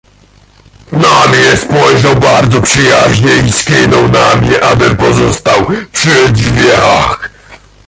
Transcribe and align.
"Na 0.91 1.27
mnie 1.27 1.57
spojrzał 1.57 2.15
bardzo 2.15 2.61
przyjaźnie 2.61 3.31
i 3.47 3.51
skinął 3.51 4.07
na 4.09 4.35
mnie, 4.35 4.63
abym 4.63 4.97
pozostał 4.97 5.65
przy 5.91 6.29
drzwiach." 6.29 7.29